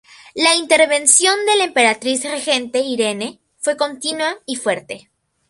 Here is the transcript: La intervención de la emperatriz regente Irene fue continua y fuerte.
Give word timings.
La 0.33 0.55
intervención 0.55 1.35
de 1.45 1.57
la 1.57 1.65
emperatriz 1.65 2.23
regente 2.23 2.79
Irene 2.79 3.39
fue 3.59 3.77
continua 3.77 4.35
y 4.47 4.55
fuerte. 4.55 5.11